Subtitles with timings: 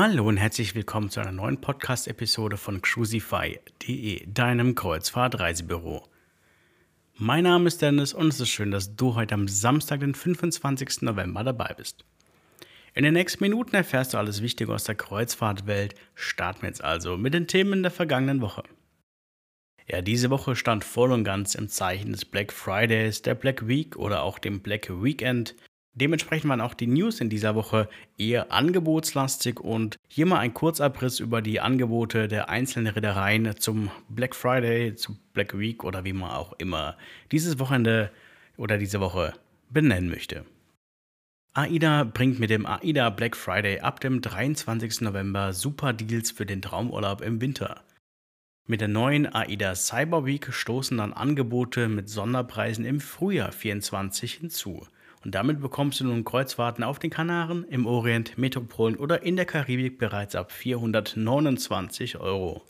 [0.00, 6.06] Hallo und herzlich willkommen zu einer neuen Podcast-Episode von Cruisify.de, deinem Kreuzfahrt-Reisebüro.
[7.16, 11.02] Mein Name ist Dennis und es ist schön, dass du heute am Samstag, den 25.
[11.02, 12.04] November dabei bist.
[12.94, 15.96] In den nächsten Minuten erfährst du alles Wichtige aus der Kreuzfahrtwelt.
[16.14, 18.62] Starten wir jetzt also mit den Themen der vergangenen Woche.
[19.88, 23.96] Ja, diese Woche stand voll und ganz im Zeichen des Black Fridays, der Black Week
[23.96, 25.56] oder auch dem Black Weekend.
[25.94, 27.88] Dementsprechend waren auch die News in dieser Woche
[28.18, 34.36] eher angebotslastig und hier mal ein Kurzabriss über die Angebote der einzelnen Reedereien zum Black
[34.36, 36.96] Friday, zum Black Week oder wie man auch immer
[37.32, 38.12] dieses Wochenende
[38.56, 39.34] oder diese Woche
[39.70, 40.44] benennen möchte.
[41.54, 45.00] AIDA bringt mit dem AIDA Black Friday ab dem 23.
[45.00, 47.82] November super Deals für den Traumurlaub im Winter.
[48.66, 54.86] Mit der neuen AIDA Cyber Week stoßen dann Angebote mit Sonderpreisen im Frühjahr 24 hinzu.
[55.24, 59.46] Und damit bekommst du nun Kreuzfahrten auf den Kanaren, im Orient, Metropolen oder in der
[59.46, 62.64] Karibik bereits ab 429 Euro.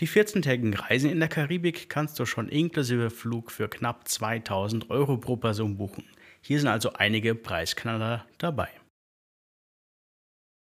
[0.00, 5.18] Die 14-tägigen Reisen in der Karibik kannst du schon inklusive Flug für knapp 2000 Euro
[5.18, 6.04] pro Person buchen.
[6.40, 8.70] Hier sind also einige Preisknaller dabei.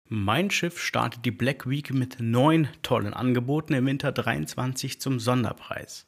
[0.08, 6.06] Mein Schiff startet die Black Week mit neun tollen Angeboten im Winter 23 zum Sonderpreis.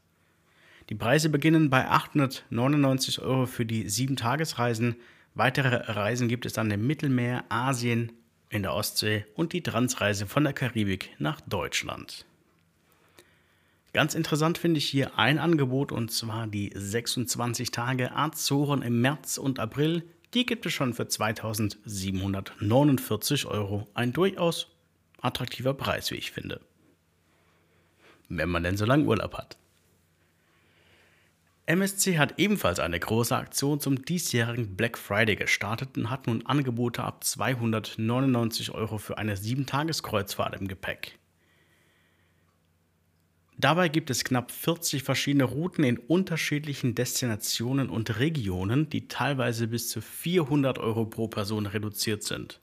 [0.90, 4.96] Die Preise beginnen bei 899 Euro für die 7-Tagesreisen.
[5.36, 8.14] Weitere Reisen gibt es dann im Mittelmeer, Asien,
[8.50, 12.26] in der Ostsee und die Transreise von der Karibik nach Deutschland.
[13.92, 19.38] Ganz interessant finde ich hier ein Angebot und zwar die 26 Tage Azoren im März
[19.38, 20.04] und April.
[20.34, 23.90] Die gibt es schon für 2749 Euro.
[23.94, 24.68] Ein durchaus
[25.20, 26.62] attraktiver Preis, wie ich finde.
[28.30, 29.58] Wenn man denn so lange Urlaub hat.
[31.68, 37.04] MSC hat ebenfalls eine große Aktion zum diesjährigen Black Friday gestartet und hat nun Angebote
[37.04, 41.20] ab 299 Euro für eine 7-Tages-Kreuzfahrt im Gepäck.
[43.58, 49.90] Dabei gibt es knapp 40 verschiedene Routen in unterschiedlichen Destinationen und Regionen, die teilweise bis
[49.90, 52.62] zu 400 Euro pro Person reduziert sind.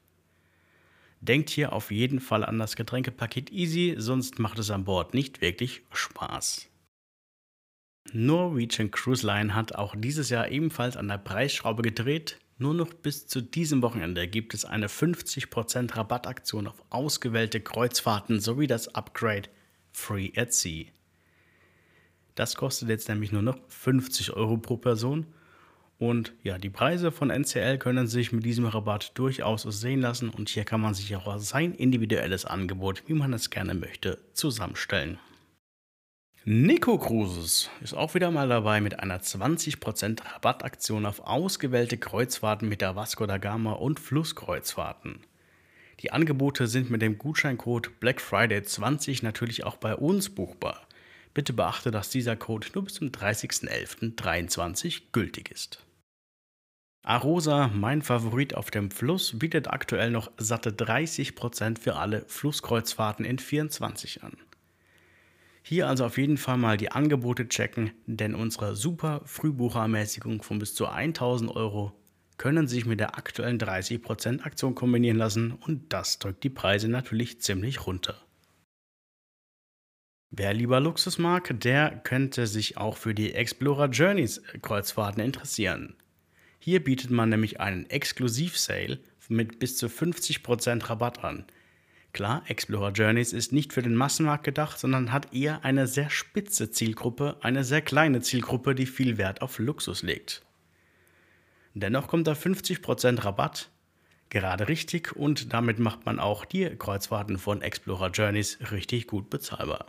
[1.21, 5.43] Denkt hier auf jeden Fall an das Getränkepaket Easy, sonst macht es an Bord nicht
[5.43, 6.71] wirklich Spaß.
[8.17, 12.39] Norwegian Cruise Line hat auch dieses Jahr ebenfalls an der Preisschraube gedreht.
[12.59, 18.69] Nur noch bis zu diesem Wochenende gibt es eine 50% Rabattaktion auf ausgewählte Kreuzfahrten sowie
[18.69, 19.49] das Upgrade
[19.91, 20.85] Free at Sea.
[22.37, 25.27] Das kostet jetzt nämlich nur noch 50 Euro pro Person.
[25.99, 30.49] Und ja, die Preise von NCL können sich mit diesem Rabatt durchaus sehen lassen und
[30.49, 35.19] hier kann man sich auch sein individuelles Angebot, wie man es gerne möchte, zusammenstellen.
[36.47, 42.83] Nico Cruises ist auch wieder mal dabei mit einer 20% Rabattaktion auf ausgewählte Kreuzfahrten mit
[42.83, 45.21] der Vasco da Gama und Flusskreuzfahrten.
[46.01, 50.87] Die Angebote sind mit dem Gutscheincode Black Friday 20 natürlich auch bei uns buchbar.
[51.33, 55.83] Bitte beachte, dass dieser Code nur bis zum 30.11.23 gültig ist.
[57.05, 63.39] Arosa, mein Favorit auf dem Fluss, bietet aktuell noch satte 30% für alle Flusskreuzfahrten in
[63.39, 64.37] 24 an.
[65.67, 70.75] Hier also auf jeden Fall mal die Angebote checken, denn unsere super Frühbucherermäßigung von bis
[70.75, 71.93] zu 1000 Euro
[72.37, 77.41] können sich mit der aktuellen 30% Aktion kombinieren lassen und das drückt die Preise natürlich
[77.41, 78.15] ziemlich runter.
[80.31, 85.95] Wer lieber Luxus mag, der könnte sich auch für die Explorer Journeys Kreuzfahrten interessieren.
[86.59, 88.99] Hier bietet man nämlich einen Exklusiv-Sale
[89.29, 91.47] mit bis zu 50% Rabatt an,
[92.15, 96.71] Klar, Explorer Journeys ist nicht für den Massenmarkt gedacht, sondern hat eher eine sehr spitze
[96.71, 100.43] Zielgruppe, eine sehr kleine Zielgruppe, die viel Wert auf Luxus legt.
[101.75, 103.69] Dennoch kommt da 50% Rabatt,
[104.31, 109.87] gerade richtig und damit macht man auch die Kreuzfahrten von Explorer Journeys richtig gut bezahlbar.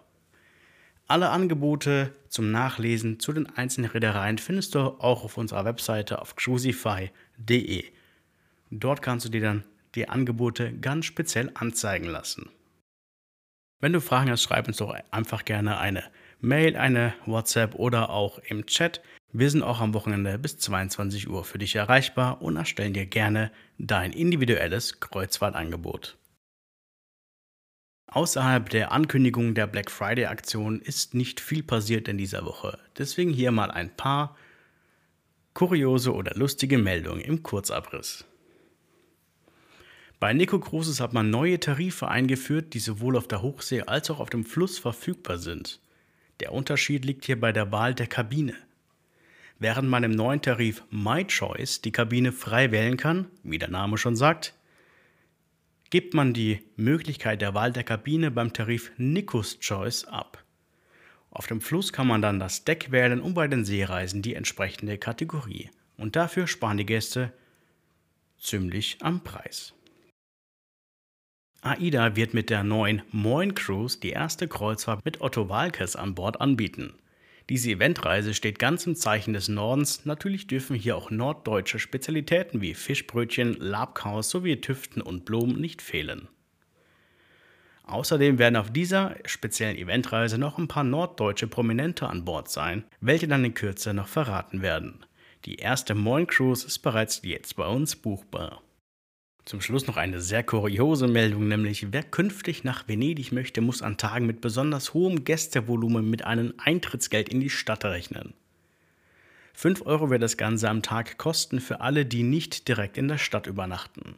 [1.08, 6.36] Alle Angebote zum Nachlesen zu den einzelnen Reedereien findest du auch auf unserer Webseite auf
[6.36, 7.84] cruisify.de.
[8.72, 9.64] Dort kannst du dir dann
[9.96, 12.50] die Angebote ganz speziell anzeigen lassen.
[13.82, 16.04] Wenn du Fragen hast, schreib uns doch einfach gerne eine
[16.40, 19.02] Mail, eine WhatsApp oder auch im Chat.
[19.32, 23.52] Wir sind auch am Wochenende bis 22 Uhr für dich erreichbar und erstellen dir gerne
[23.78, 26.18] dein individuelles Kreuzfahrtangebot.
[28.08, 32.80] Außerhalb der Ankündigung der Black Friday Aktion ist nicht viel passiert in dieser Woche.
[32.98, 34.38] Deswegen hier mal ein paar
[35.54, 38.26] kuriose oder lustige Meldungen im Kurzabriss.
[40.26, 44.20] Bei Nico Cruises hat man neue Tarife eingeführt, die sowohl auf der Hochsee als auch
[44.20, 45.80] auf dem Fluss verfügbar sind.
[46.40, 48.56] Der Unterschied liegt hier bei der Wahl der Kabine.
[49.60, 54.00] Während man im neuen Tarif My Choice die Kabine frei wählen kann, wie der Name
[54.00, 54.56] schon sagt,
[55.92, 60.44] gibt man die Möglichkeit der Wahl der Kabine beim Tarif Nicus Choice ab.
[61.30, 64.98] Auf dem Fluss kann man dann das Deck wählen und bei den Seereisen die entsprechende
[64.98, 65.70] Kategorie.
[65.98, 67.32] Und dafür sparen die Gäste
[68.40, 69.76] ziemlich am Preis.
[71.62, 76.40] AIDA wird mit der neuen Moin Cruise die erste Kreuzfahrt mit Otto Walkes an Bord
[76.40, 76.94] anbieten.
[77.50, 80.06] Diese Eventreise steht ganz im Zeichen des Nordens.
[80.06, 86.28] Natürlich dürfen hier auch norddeutsche Spezialitäten wie Fischbrötchen, Labkaus sowie Tüften und Blumen nicht fehlen.
[87.84, 93.28] Außerdem werden auf dieser speziellen Eventreise noch ein paar norddeutsche Prominente an Bord sein, welche
[93.28, 95.06] dann in Kürze noch verraten werden.
[95.46, 98.64] Die erste Moin Cruise ist bereits jetzt bei uns buchbar.
[99.46, 103.98] Zum Schluss noch eine sehr kuriose Meldung, nämlich wer künftig nach Venedig möchte, muss an
[103.98, 108.34] Tagen mit besonders hohem Gästevolumen mit einem Eintrittsgeld in die Stadt rechnen.
[109.54, 113.20] 5 Euro wird das Ganze am Tag kosten für alle, die nicht direkt in der
[113.20, 114.16] Stadt übernachten.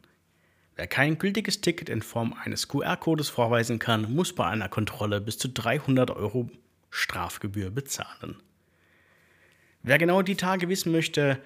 [0.76, 5.36] Wer kein gültiges Ticket in Form eines QR-Codes vorweisen kann, muss bei einer Kontrolle bis
[5.36, 6.50] zu 300 Euro
[6.90, 8.36] Strafgebühr bezahlen.
[9.82, 11.38] Wer genau die Tage wissen möchte,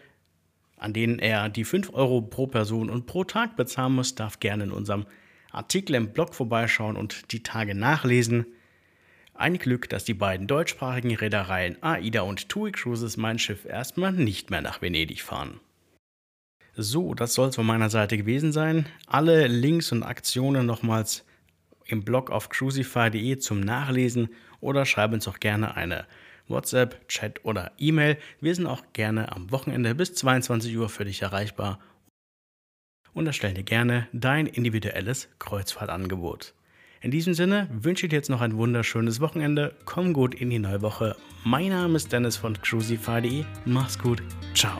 [0.83, 4.65] an denen er die 5 Euro pro Person und pro Tag bezahlen muss, darf gerne
[4.65, 5.07] in unserem
[5.51, 8.47] Artikel im Blog vorbeischauen und die Tage nachlesen.
[9.35, 14.51] Ein Glück, dass die beiden deutschsprachigen Reedereien AIDA und TUI Cruises mein Schiff erstmal nicht
[14.51, 15.61] mehr nach Venedig fahren.
[16.75, 18.87] So, das soll es von meiner Seite gewesen sein.
[19.07, 21.25] Alle Links und Aktionen nochmals
[21.85, 24.31] im Blog auf crucify.de zum Nachlesen
[24.61, 26.07] oder schreib uns auch gerne eine
[26.53, 28.17] WhatsApp, Chat oder E-Mail.
[28.41, 31.81] Wir sind auch gerne am Wochenende bis 22 Uhr für dich erreichbar
[33.15, 36.55] und erstellen dir gerne dein individuelles Kreuzfahrtangebot.
[37.01, 39.75] In diesem Sinne wünsche ich dir jetzt noch ein wunderschönes Wochenende.
[39.85, 41.17] Komm gut in die neue Woche.
[41.43, 43.45] Mein Name ist Dennis von crucify.de.
[43.65, 44.23] Mach's gut.
[44.55, 44.79] Ciao.